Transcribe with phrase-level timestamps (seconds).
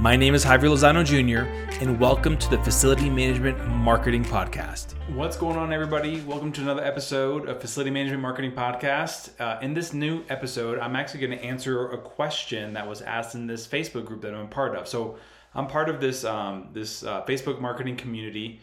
[0.00, 1.46] My name is Javier Lozano Jr.,
[1.82, 4.94] and welcome to the Facility Management Marketing Podcast.
[5.10, 6.22] What's going on, everybody?
[6.22, 9.38] Welcome to another episode of Facility Management Marketing Podcast.
[9.38, 13.34] Uh, in this new episode, I'm actually going to answer a question that was asked
[13.34, 14.88] in this Facebook group that I'm part of.
[14.88, 15.18] So,
[15.54, 18.62] I'm part of this um, this uh, Facebook marketing community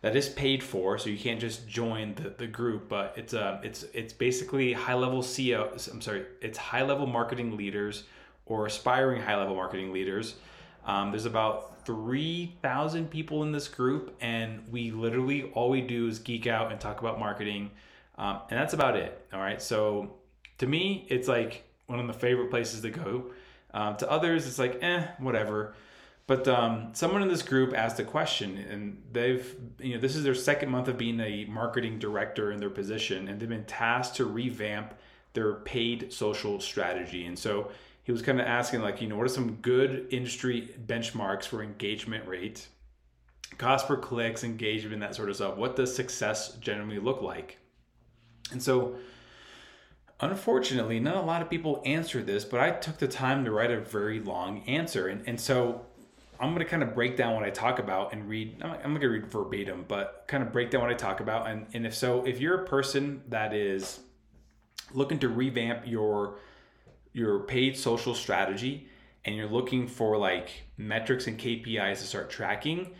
[0.00, 2.88] that is paid for, so you can't just join the, the group.
[2.88, 5.70] But it's uh, it's it's basically high level CEO.
[5.92, 8.04] I'm sorry, it's high level marketing leaders
[8.46, 10.36] or aspiring high level marketing leaders.
[10.88, 16.08] Um, there's about three thousand people in this group, and we literally all we do
[16.08, 17.70] is geek out and talk about marketing,
[18.16, 19.24] um, and that's about it.
[19.32, 20.14] All right, so
[20.56, 23.26] to me, it's like one of my favorite places to go.
[23.74, 25.74] Um, to others, it's like eh, whatever.
[26.26, 30.24] But um, someone in this group asked a question, and they've, you know, this is
[30.24, 34.16] their second month of being a marketing director in their position, and they've been tasked
[34.16, 34.94] to revamp
[35.32, 37.24] their paid social strategy.
[37.26, 37.70] And so
[38.08, 41.62] he was kind of asking, like, you know, what are some good industry benchmarks for
[41.62, 42.66] engagement rate,
[43.58, 45.58] cost per clicks, engagement, that sort of stuff?
[45.58, 47.58] What does success generally look like?
[48.50, 48.94] And so,
[50.20, 53.70] unfortunately, not a lot of people answer this, but I took the time to write
[53.70, 55.08] a very long answer.
[55.08, 55.84] And, and so
[56.40, 58.62] I'm going to kind of break down what I talk about and read.
[58.62, 61.46] I'm going to read verbatim, but kind of break down what I talk about.
[61.46, 64.00] And, and if so, if you're a person that is
[64.94, 66.38] looking to revamp your
[67.12, 68.88] your paid social strategy
[69.24, 72.94] and you're looking for like metrics and KPIs to start tracking,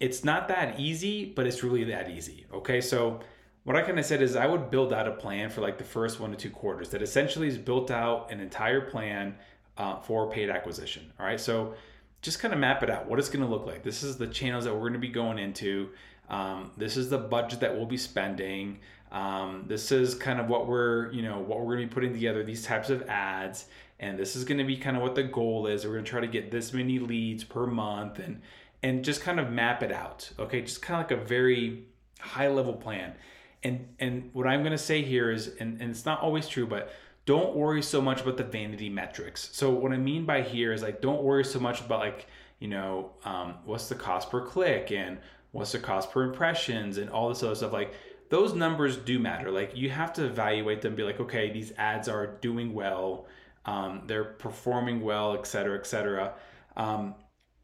[0.00, 2.46] it's not that easy, but it's really that easy.
[2.52, 3.20] Okay, so
[3.64, 5.84] what I kind of said is I would build out a plan for like the
[5.84, 9.36] first one to two quarters that essentially is built out an entire plan
[9.76, 11.12] uh, for paid acquisition.
[11.18, 11.74] All right, so
[12.22, 13.82] just kind of map it out what it's going to look like.
[13.82, 15.90] This is the channels that we're going to be going into.
[16.28, 18.78] Um, this is the budget that we'll be spending.
[19.12, 22.12] Um, this is kind of what we're, you know, what we're going to be putting
[22.12, 22.42] together.
[22.42, 23.66] These types of ads,
[24.00, 25.84] and this is going to be kind of what the goal is.
[25.84, 28.40] We're going to try to get this many leads per month, and
[28.82, 30.30] and just kind of map it out.
[30.38, 31.84] Okay, just kind of like a very
[32.18, 33.14] high level plan.
[33.62, 36.66] And and what I'm going to say here is, and, and it's not always true,
[36.66, 36.90] but
[37.26, 39.48] don't worry so much about the vanity metrics.
[39.52, 42.26] So what I mean by here is like don't worry so much about like
[42.58, 45.18] you know um, what's the cost per click and
[45.54, 47.72] what's the cost per impressions and all this other stuff.
[47.72, 47.94] Like
[48.28, 49.52] those numbers do matter.
[49.52, 53.28] Like you have to evaluate them, be like, okay, these ads are doing well,
[53.64, 56.34] um, they're performing well, et cetera, et cetera.
[56.76, 57.14] Um,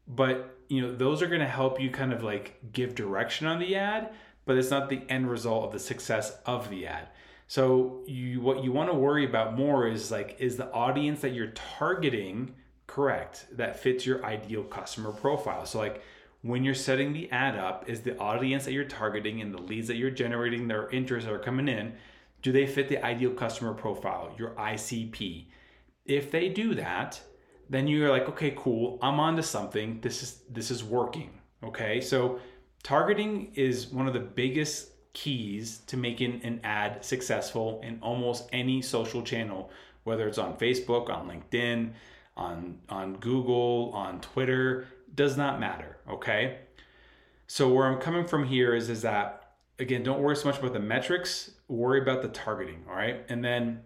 [0.07, 3.59] but you know those are going to help you kind of like give direction on
[3.59, 4.13] the ad,
[4.45, 7.09] but it's not the end result of the success of the ad.
[7.47, 11.33] So you what you want to worry about more is like is the audience that
[11.33, 12.55] you're targeting
[12.87, 15.65] correct that fits your ideal customer profile.
[15.65, 16.01] So like
[16.41, 19.87] when you're setting the ad up, is the audience that you're targeting and the leads
[19.87, 21.93] that you're generating, their interests that are coming in,
[22.41, 25.45] do they fit the ideal customer profile, your ICP?
[26.05, 27.21] If they do that,
[27.69, 30.01] then you're like, okay, cool, I'm onto something.
[30.01, 31.39] This is this is working.
[31.63, 32.39] Okay, so
[32.81, 38.81] targeting is one of the biggest keys to making an ad successful in almost any
[38.81, 39.69] social channel,
[40.03, 41.91] whether it's on Facebook, on LinkedIn,
[42.37, 45.97] on, on Google, on Twitter, does not matter.
[46.09, 46.59] Okay.
[47.47, 49.41] So where I'm coming from here is, is that
[49.79, 52.85] again, don't worry so much about the metrics, worry about the targeting.
[52.87, 53.25] All right.
[53.29, 53.81] And then,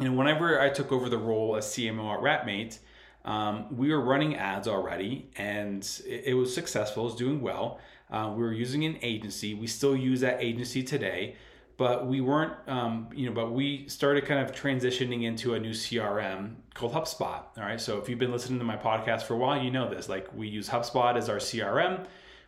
[0.00, 2.78] you know, whenever I took over the role as CMO at Wrapmate,
[3.24, 7.78] um, we were running ads already and it, it was successful, it was doing well.
[8.10, 9.52] Uh, we were using an agency.
[9.52, 11.36] We still use that agency today,
[11.78, 15.70] but we weren't, um, you know, but we started kind of transitioning into a new
[15.70, 17.44] CRM called HubSpot.
[17.56, 17.80] All right.
[17.80, 20.08] So if you've been listening to my podcast for a while, you know this.
[20.08, 22.04] Like we use HubSpot as our CRM.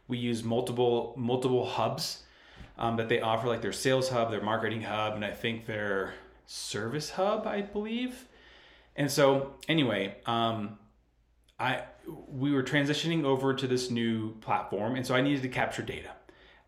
[0.08, 2.24] We use multiple multiple hubs
[2.76, 6.14] um, that they offer, like their sales hub, their marketing hub, and I think their
[6.46, 8.26] service hub, I believe.
[8.96, 10.76] And so anyway, um,
[11.60, 11.84] I
[12.28, 16.10] we were transitioning over to this new platform, and so I needed to capture data,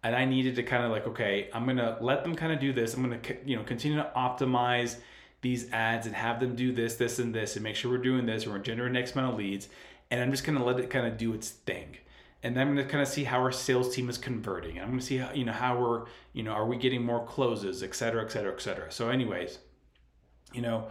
[0.02, 2.72] and I needed to kind of like, okay, I'm gonna let them kind of do
[2.72, 2.94] this.
[2.94, 4.96] I'm gonna you know continue to optimize
[5.42, 8.26] these ads and have them do this, this, and this, and make sure we're doing
[8.26, 9.68] this, and we're generating X amount of leads,
[10.10, 11.96] and I'm just gonna let it kind of do its thing.
[12.44, 14.80] And then I'm gonna kind of see how our sales team is converting.
[14.80, 17.82] I'm gonna see how, you know how we're you know are we getting more closes,
[17.82, 18.90] et cetera, et cetera, et cetera.
[18.90, 19.58] So, anyways,
[20.52, 20.88] you know,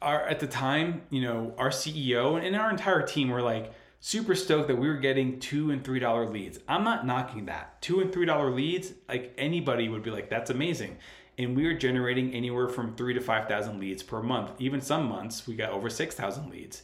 [0.00, 4.34] our at the time, you know, our CEO and our entire team were like super
[4.34, 6.58] stoked that we were getting two and three dollar leads.
[6.66, 7.80] I'm not knocking that.
[7.82, 10.96] Two and three dollar leads, like anybody would be like, that's amazing.
[11.38, 14.52] And we were generating anywhere from three to five thousand leads per month.
[14.58, 16.82] Even some months we got over six thousand leads.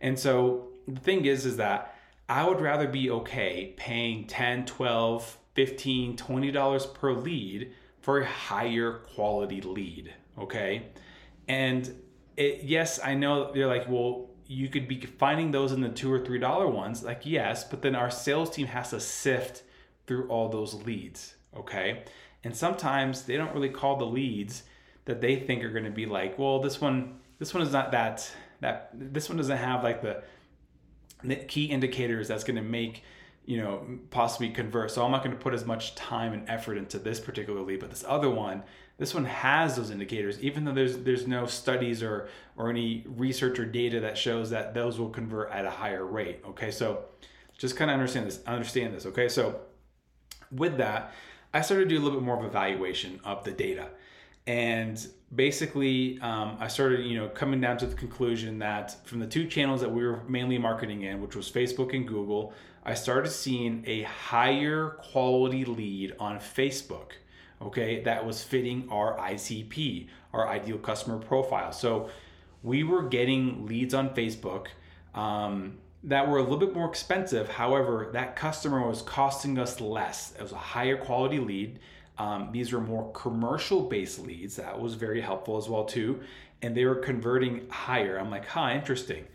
[0.00, 1.94] And so the thing is, is that
[2.28, 8.26] I would rather be okay paying 10, 12, 15, 20 dollars per lead for a
[8.26, 10.12] higher quality lead.
[10.38, 10.86] Okay.
[11.48, 12.02] And
[12.36, 16.12] it, yes, I know you're like, well, you could be finding those in the two
[16.12, 19.62] or three dollar ones like yes but then our sales team has to sift
[20.06, 22.04] through all those leads okay?
[22.44, 24.62] And sometimes they don't really call the leads
[25.06, 27.92] that they think are going to be like well this one this one is not
[27.92, 30.22] that that this one doesn't have like the,
[31.48, 33.02] key indicators that's going to make
[33.46, 36.76] you know possibly convert so i'm not going to put as much time and effort
[36.76, 38.62] into this particular lead but this other one
[38.98, 43.58] this one has those indicators, even though there's there's no studies or or any research
[43.58, 46.40] or data that shows that those will convert at a higher rate.
[46.48, 47.04] Okay, so
[47.58, 48.40] just kind of understand this.
[48.46, 49.04] Understand this.
[49.06, 49.60] Okay, so
[50.50, 51.12] with that,
[51.52, 53.88] I started to do a little bit more of evaluation of the data,
[54.46, 59.26] and basically, um, I started you know coming down to the conclusion that from the
[59.26, 62.52] two channels that we were mainly marketing in, which was Facebook and Google,
[62.84, 67.12] I started seeing a higher quality lead on Facebook
[67.62, 71.72] okay, that was fitting our ICP, our ideal customer profile.
[71.72, 72.10] So
[72.62, 74.66] we were getting leads on Facebook
[75.14, 77.48] um, that were a little bit more expensive.
[77.48, 80.34] However, that customer was costing us less.
[80.38, 81.78] It was a higher quality lead.
[82.18, 84.56] Um, these were more commercial based leads.
[84.56, 86.20] That was very helpful as well too.
[86.62, 88.18] And they were converting higher.
[88.18, 89.26] I'm like, huh, interesting.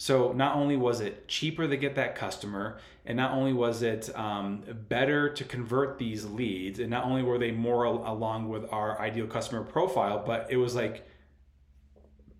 [0.00, 4.16] So not only was it cheaper to get that customer, and not only was it
[4.16, 8.72] um, better to convert these leads, and not only were they more al- along with
[8.72, 11.08] our ideal customer profile, but it was like,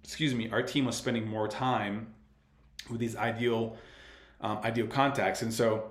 [0.05, 2.15] excuse me, our team was spending more time
[2.89, 3.77] with these ideal
[4.41, 5.91] um, ideal contacts, and so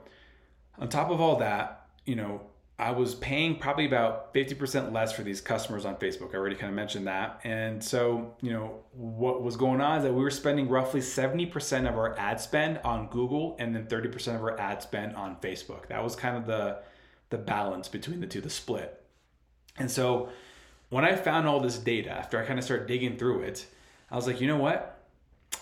[0.79, 2.41] on top of all that, you know,
[2.79, 6.35] I was paying probably about 50% less for these customers on Facebook.
[6.35, 7.39] I already kind of mentioned that.
[7.43, 11.89] And so, you know, what was going on is that we were spending roughly 70%
[11.89, 15.87] of our ad spend on Google and then 30% of our ad spend on Facebook.
[15.87, 16.79] That was kind of the
[17.29, 19.03] the balance between the two, the split.
[19.77, 20.29] And so,
[20.89, 23.65] when I found all this data after I kind of started digging through it,
[24.09, 24.96] I was like, you know what?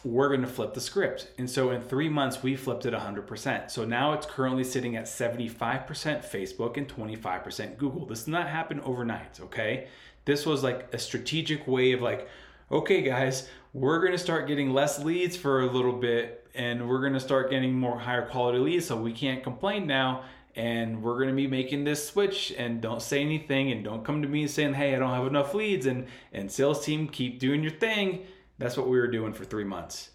[0.05, 1.31] We're going to flip the script.
[1.39, 3.71] And so in three months, we flipped it 100%.
[3.71, 8.05] So now it's currently sitting at 75% Facebook and 25% Google.
[8.05, 9.87] This did not happen overnight, okay?
[10.25, 12.29] This was like a strategic way of like,
[12.71, 17.01] okay, guys, we're going to start getting less leads for a little bit and we're
[17.01, 18.85] going to start getting more higher quality leads.
[18.85, 20.23] So we can't complain now.
[20.55, 24.21] And we're going to be making this switch and don't say anything and don't come
[24.21, 25.85] to me saying, hey, I don't have enough leads.
[25.85, 28.25] And, and sales team, keep doing your thing
[28.57, 30.11] that's what we were doing for three months.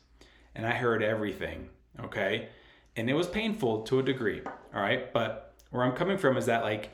[0.55, 1.69] And I heard everything,
[2.05, 2.49] okay?
[2.97, 4.43] And it was painful to a degree,
[4.75, 5.13] all right?
[5.13, 6.91] But where I'm coming from is that, like,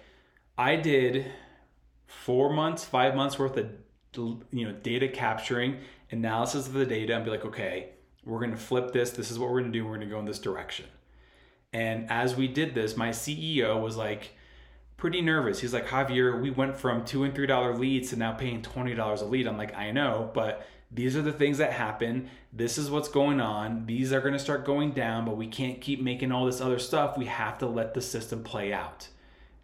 [0.59, 1.27] I did
[2.07, 3.71] four months, five months worth of
[4.19, 5.79] you know data capturing
[6.11, 7.91] analysis of the data and be like okay
[8.25, 10.39] we're to flip this this is what we're to do we're to go in this
[10.39, 10.87] direction
[11.73, 14.33] and as we did this my ceo was like
[14.97, 18.33] pretty nervous he's like javier we went from two and three dollar leads to now
[18.33, 21.73] paying twenty dollars a lead i'm like i know but these are the things that
[21.73, 22.31] happen.
[22.53, 23.87] This is what's going on.
[23.87, 26.79] These are going to start going down, but we can't keep making all this other
[26.79, 27.19] stuff.
[27.19, 29.09] We have to let the system play out.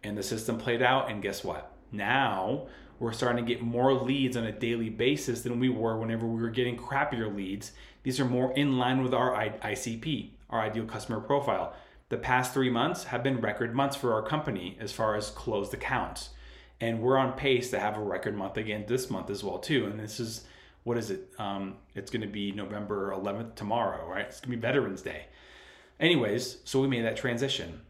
[0.03, 1.71] And the system played out, and guess what?
[1.91, 2.67] Now
[2.99, 6.41] we're starting to get more leads on a daily basis than we were whenever we
[6.41, 7.71] were getting crappier leads.
[8.03, 11.73] These are more in line with our ICP, our ideal customer profile.
[12.09, 15.73] The past three months have been record months for our company as far as closed
[15.73, 16.29] accounts.
[16.79, 19.85] And we're on pace to have a record month again this month as well too.
[19.85, 20.43] And this is
[20.83, 21.31] what is it?
[21.39, 24.25] Um, it's going to be November 11th tomorrow, right?
[24.25, 25.25] It's going to be Veterans Day.
[25.99, 27.81] Anyways, so we made that transition.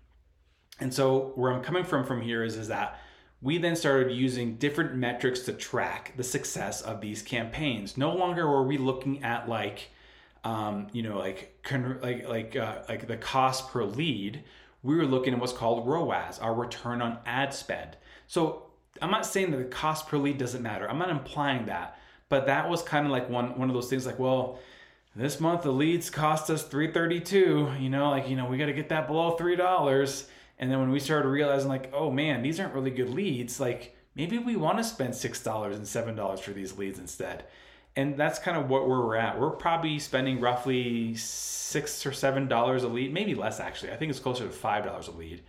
[0.79, 2.99] And so where I'm coming from from here is, is that
[3.41, 7.97] we then started using different metrics to track the success of these campaigns.
[7.97, 9.89] No longer were we looking at like,
[10.45, 11.59] um, you know, like
[12.01, 14.43] like like uh, like the cost per lead.
[14.81, 17.97] We were looking at what's called ROAS, our return on ad spend.
[18.27, 18.71] So
[19.01, 20.89] I'm not saying that the cost per lead doesn't matter.
[20.89, 21.97] I'm not implying that.
[22.33, 24.57] But that was kind of like one one of those things like, well,
[25.15, 28.73] this month the leads cost us 332, you know, like, you know, we got to
[28.73, 30.25] get that below $3.
[30.57, 33.95] And then when we started realizing like, oh man, these aren't really good leads, like
[34.15, 37.45] maybe we want to spend $6 and $7 for these leads instead.
[37.95, 39.39] And that's kind of what we're at.
[39.39, 43.91] We're probably spending roughly six or seven dollars a lead, maybe less actually.
[43.91, 45.43] I think it's closer to five dollars a lead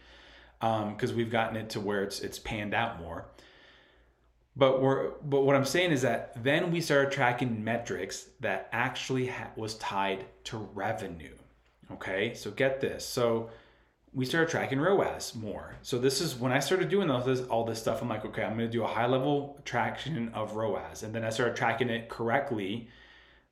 [0.61, 3.25] because um, we've gotten it to where it's it's panned out more.
[4.57, 9.27] But we're but what I'm saying is that then we started tracking metrics that actually
[9.27, 11.37] ha- was tied to revenue.
[11.93, 13.05] Okay, so get this.
[13.05, 13.51] So
[14.15, 15.75] we started tracking ROAS more.
[15.83, 18.01] So this is when I started doing all this, all this stuff.
[18.01, 21.25] I'm like, okay, I'm going to do a high level traction of ROAS, and then
[21.25, 22.89] I started tracking it correctly.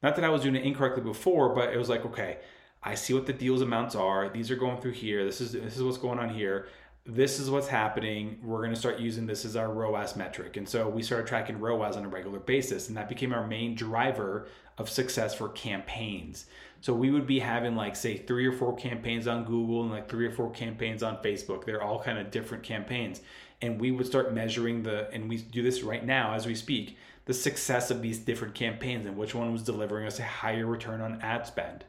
[0.03, 2.39] Not that I was doing it incorrectly before, but it was like, okay,
[2.83, 4.29] I see what the deals amounts are.
[4.29, 5.25] These are going through here.
[5.25, 6.69] This is this is what's going on here.
[7.05, 8.39] This is what's happening.
[8.45, 10.57] We're going to start using this as our ROAS metric.
[10.57, 13.75] And so we started tracking ROAS on a regular basis, and that became our main
[13.75, 14.47] driver
[14.79, 16.47] of success for campaigns.
[16.81, 20.09] So we would be having like say three or four campaigns on Google and like
[20.09, 21.65] three or four campaigns on Facebook.
[21.65, 23.21] They're all kind of different campaigns.
[23.61, 26.97] And we would start measuring the and we do this right now as we speak,
[27.25, 31.01] the success of these different campaigns and which one was delivering us a higher return
[31.01, 31.85] on ad spend.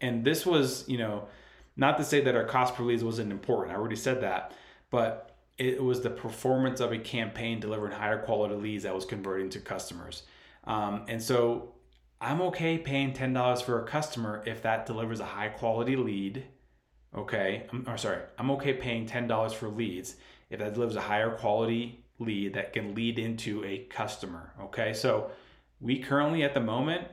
[0.00, 1.28] And this was, you know,
[1.78, 3.74] not to say that our cost per leads wasn't important.
[3.74, 4.52] I already said that,
[4.90, 9.48] but it was the performance of a campaign delivering higher quality leads that was converting
[9.50, 10.24] to customers.
[10.64, 11.74] Um, and so
[12.20, 16.44] I'm okay paying $10 for a customer if that delivers a high quality lead.
[17.16, 17.66] Okay.
[17.72, 18.22] I'm or sorry.
[18.38, 20.16] I'm okay paying $10 for leads
[20.50, 24.52] if that delivers a higher quality lead that can lead into a customer.
[24.62, 24.92] Okay.
[24.94, 25.30] So
[25.80, 27.06] we currently at the moment,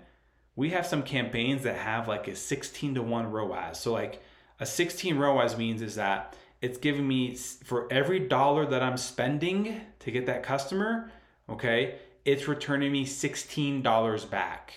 [0.56, 3.80] we have some campaigns that have like a 16 to 1 ROAS.
[3.80, 4.22] So like
[4.60, 9.82] a 16 ROAS means is that it's giving me for every dollar that I'm spending
[10.00, 11.12] to get that customer,
[11.50, 14.74] okay, it's returning me $16 back.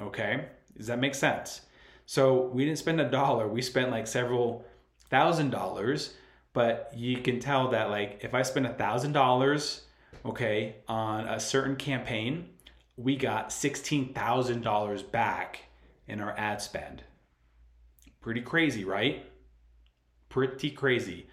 [0.00, 0.46] Okay?
[0.76, 1.62] Does that make sense?
[2.06, 4.64] So we didn't spend a dollar, we spent like several
[5.10, 6.14] thousand dollars,
[6.52, 9.82] but you can tell that like if I spend a thousand dollars,
[10.24, 12.48] okay, on a certain campaign,
[12.96, 15.60] we got $16,000 back
[16.06, 17.02] in our ad spend.
[18.20, 19.24] Pretty crazy, right?
[20.28, 21.26] Pretty crazy.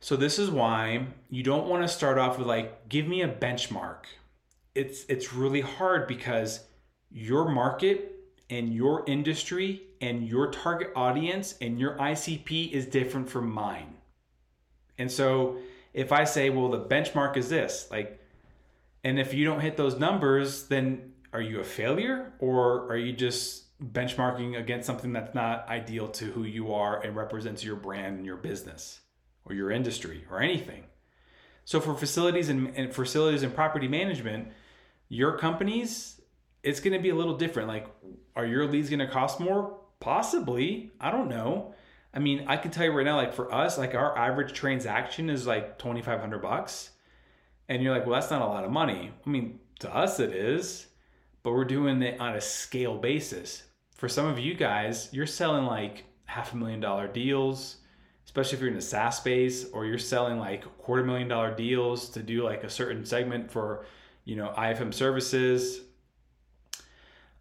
[0.00, 3.28] So this is why you don't want to start off with like give me a
[3.28, 4.04] benchmark.
[4.74, 6.60] It's it's really hard because
[7.10, 8.12] your market
[8.50, 13.94] and your industry and your target audience and your ICP is different from mine.
[14.98, 15.58] And so
[15.94, 18.20] if I say, well, the benchmark is this, like,
[19.02, 23.12] and if you don't hit those numbers, then are you a failure or are you
[23.12, 28.16] just benchmarking against something that's not ideal to who you are and represents your brand
[28.16, 29.00] and your business
[29.44, 30.84] or your industry or anything?
[31.64, 34.48] So for facilities and, and facilities and property management,
[35.08, 36.16] your companies
[36.66, 37.68] it's going to be a little different.
[37.68, 37.86] Like,
[38.34, 39.78] are your leads going to cost more?
[40.00, 40.90] Possibly.
[41.00, 41.74] I don't know.
[42.12, 45.30] I mean, I can tell you right now, like for us, like our average transaction
[45.30, 46.90] is like 2,500 bucks.
[47.68, 49.12] And you're like, well, that's not a lot of money.
[49.24, 50.88] I mean, to us it is,
[51.46, 53.62] but we're doing it on a scale basis.
[53.94, 57.76] For some of you guys, you're selling like half a million dollar deals,
[58.24, 62.08] especially if you're in the SaaS space, or you're selling like quarter million dollar deals
[62.08, 63.86] to do like a certain segment for,
[64.24, 65.82] you know, IFM services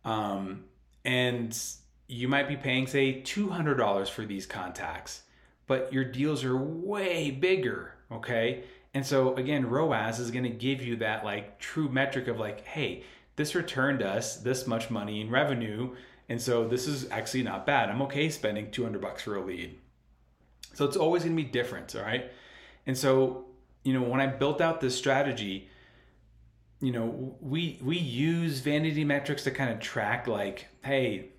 [0.04, 0.66] um,
[1.04, 1.60] and
[2.08, 5.24] you might be paying, say, $200 for these contacts,
[5.66, 7.96] but your deals are way bigger.
[8.12, 8.66] Okay.
[8.94, 12.64] And so again, ROAS is going to give you that like true metric of like,
[12.68, 13.04] hey,
[13.36, 15.96] this returned us this much money in revenue.
[16.30, 17.90] And so this is actually not bad.
[17.90, 19.78] I'm okay spending 200 bucks for a lead.
[20.74, 21.96] So it's always going to be different.
[21.96, 22.32] All right.
[22.86, 23.46] And so,
[23.84, 25.70] you know, when I built out this strategy,
[26.82, 31.30] you know we we use vanity metrics to kind of track like hey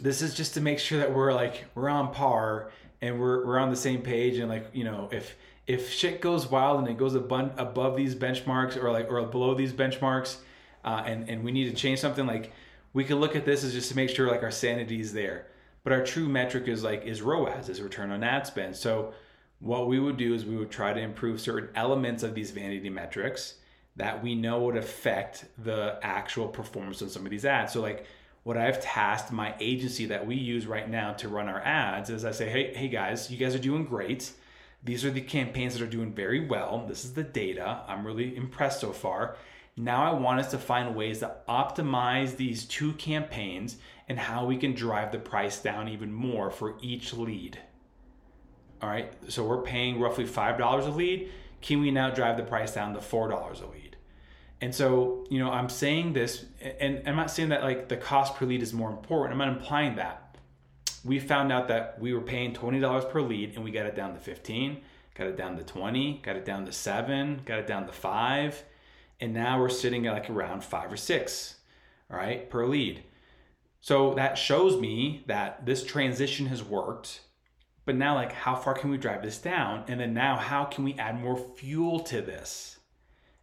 [0.00, 2.70] this is just to make sure that we're like we're on par
[3.00, 6.50] and we're we're on the same page and like you know if if shit goes
[6.50, 10.38] wild and it goes above above these benchmarks or like or below these benchmarks
[10.86, 12.52] uh, and and we need to change something like
[12.94, 15.46] we could look at this as just to make sure like our sanity is there
[15.84, 19.12] but our true metric is like is ROAS is return on ad spend so
[19.60, 22.90] what we would do is we would try to improve certain elements of these vanity
[22.90, 23.54] metrics
[23.96, 27.72] that we know would affect the actual performance of some of these ads.
[27.72, 28.06] So like
[28.42, 32.24] what I've tasked my agency that we use right now to run our ads is
[32.24, 34.30] I say, hey, hey guys, you guys are doing great.
[34.84, 36.84] These are the campaigns that are doing very well.
[36.86, 37.80] This is the data.
[37.88, 39.36] I'm really impressed so far.
[39.76, 43.76] Now I want us to find ways to optimize these two campaigns
[44.08, 47.58] and how we can drive the price down even more for each lead.
[48.80, 51.30] All right, so we're paying roughly $5 a lead.
[51.60, 53.96] Can we now drive the price down to $4 a lead?
[54.62, 56.46] And so, you know, I'm saying this,
[56.80, 59.32] and I'm not saying that like the cost per lead is more important.
[59.32, 60.38] I'm not implying that.
[61.04, 64.14] We found out that we were paying $20 per lead and we got it down
[64.14, 64.80] to 15,
[65.14, 68.62] got it down to 20, got it down to seven, got it down to five.
[69.20, 71.56] And now we're sitting at like around five or six,
[72.10, 73.02] all right, per lead.
[73.80, 77.20] So that shows me that this transition has worked.
[77.84, 79.84] But now, like, how far can we drive this down?
[79.86, 82.78] And then now, how can we add more fuel to this?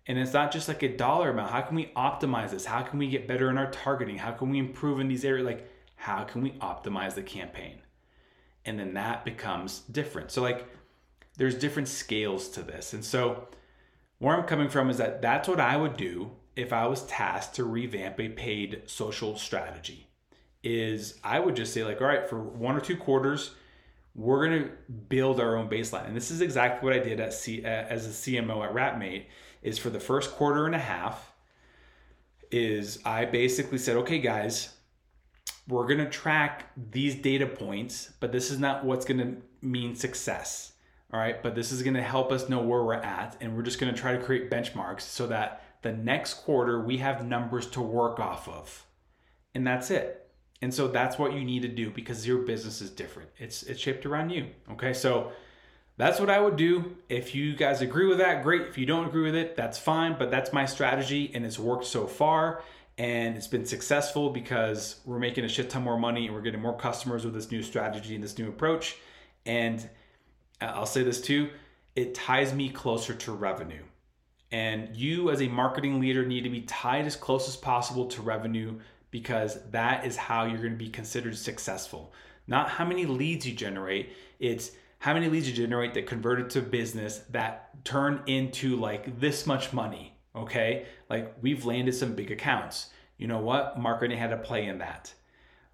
[0.06, 1.51] And it's not just like a dollar amount.
[1.51, 2.65] How can we optimize this?
[2.65, 4.18] How can we get better in our targeting?
[4.18, 5.46] How can we improve in these areas?
[5.46, 7.84] Like, how can we optimize the campaign?
[8.65, 10.32] and then that becomes different.
[10.32, 10.68] So like
[11.38, 12.94] there's different scales to this.
[12.94, 13.48] And so
[14.24, 17.56] where I'm coming from is that that's what I would do if I was tasked
[17.56, 20.08] to revamp a paid social strategy.
[20.63, 23.51] Is I would just say like, all right, for one or two quarters,
[24.15, 24.70] we're going to
[25.10, 26.08] build our own baseline.
[26.08, 29.25] And this is exactly what I did at C, uh, as a CMO at Wrapmate.
[29.62, 31.34] is for the first quarter and a half
[32.50, 34.74] is I basically said, okay, guys,
[35.68, 39.96] we're going to track these data points, but this is not what's going to mean
[39.96, 40.73] success.
[41.13, 41.41] All right.
[41.41, 43.38] But this is going to help us know where we're at.
[43.39, 46.98] And we're just going to try to create benchmarks so that the next quarter we
[46.98, 48.86] have numbers to work off of.
[49.53, 50.32] And that's it.
[50.62, 53.29] And so that's what you need to do because your business is different.
[53.38, 54.48] It's it's shaped around you.
[54.72, 54.93] Okay.
[54.93, 55.32] So
[55.98, 56.96] that's what I would do.
[57.10, 58.63] If you guys agree with that, great.
[58.63, 60.15] If you don't agree with it, that's fine.
[60.17, 62.63] But that's my strategy and it's worked so far
[62.98, 66.62] and it's been successful because we're making a shit ton more money and we're getting
[66.62, 68.96] more customers with this new strategy and this new approach.
[69.46, 69.88] And
[70.63, 71.50] I'll say this too
[71.96, 73.84] it ties me closer to revenue.
[74.51, 78.22] And you, as a marketing leader, need to be tied as close as possible to
[78.22, 78.79] revenue
[79.12, 82.13] because that is how you're going to be considered successful.
[82.48, 86.62] Not how many leads you generate, it's how many leads you generate that converted to
[86.62, 90.17] business that turn into like this much money.
[90.36, 90.86] Okay.
[91.10, 92.89] Like we've landed some big accounts.
[93.17, 93.79] You know what?
[93.79, 95.13] Marketing had to play in that.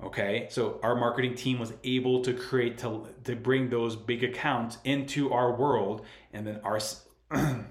[0.01, 0.47] Okay.
[0.49, 5.33] So our marketing team was able to create, to, to bring those big accounts into
[5.33, 6.05] our world.
[6.31, 6.79] And then our,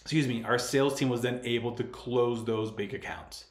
[0.00, 3.46] excuse me, our sales team was then able to close those big accounts.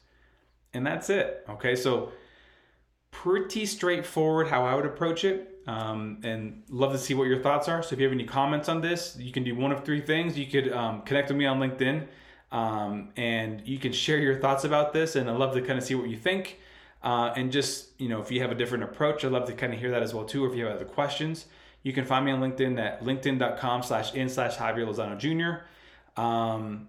[0.72, 1.44] And that's it.
[1.48, 1.76] Okay.
[1.76, 2.12] So,
[3.10, 5.52] pretty straightforward how I would approach it.
[5.66, 7.82] Um, and love to see what your thoughts are.
[7.82, 10.38] So, if you have any comments on this, you can do one of three things.
[10.38, 12.06] You could um, connect with me on LinkedIn
[12.52, 15.16] um, and you can share your thoughts about this.
[15.16, 16.58] And I'd love to kind of see what you think.
[17.02, 19.72] Uh, and just, you know, if you have a different approach, I'd love to kind
[19.72, 20.44] of hear that as well too.
[20.44, 21.46] Or if you have other questions,
[21.82, 26.20] you can find me on LinkedIn at linkedin.com slash in slash Javier Lozano Jr.
[26.20, 26.88] Um,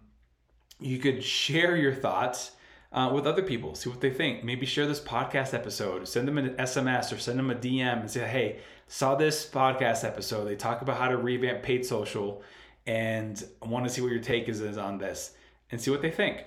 [0.80, 2.52] you could share your thoughts
[2.92, 4.44] uh, with other people, see what they think.
[4.44, 8.10] Maybe share this podcast episode, send them an SMS or send them a DM and
[8.10, 10.46] say, hey, saw this podcast episode.
[10.46, 12.42] They talk about how to revamp paid social
[12.88, 15.34] and I want to see what your take is, is on this
[15.72, 16.46] and see what they think.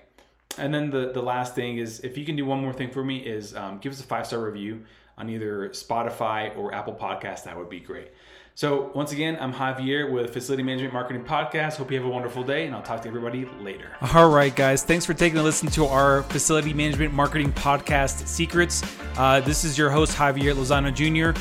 [0.59, 3.05] And then the, the last thing is if you can do one more thing for
[3.05, 4.85] me is um, give us a five star review
[5.17, 7.45] on either Spotify or Apple Podcast.
[7.45, 8.09] That would be great.
[8.57, 11.77] So, once again, I'm Javier with Facility Management Marketing Podcast.
[11.77, 13.97] Hope you have a wonderful day, and I'll talk to everybody later.
[14.15, 14.83] All right, guys.
[14.83, 18.83] Thanks for taking a listen to our Facility Management Marketing Podcast secrets.
[19.17, 21.41] Uh, this is your host, Javier Lozano Jr.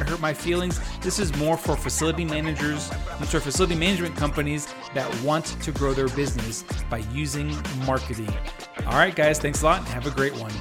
[0.00, 0.80] to hurt my feelings.
[1.00, 6.08] This is more for facility managers, I'm facility management companies that want to grow their
[6.08, 8.32] business by using marketing.
[8.86, 10.52] All right, guys, thanks a lot and have a great one.